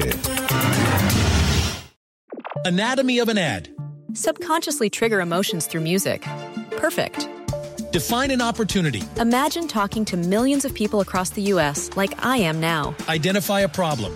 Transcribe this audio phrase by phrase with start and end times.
[2.65, 3.69] Anatomy of an ad.
[4.13, 6.27] Subconsciously trigger emotions through music.
[6.77, 7.27] Perfect.
[7.91, 9.01] Define an opportunity.
[9.17, 11.89] Imagine talking to millions of people across the U.S.
[11.95, 12.95] like I am now.
[13.07, 14.15] Identify a problem.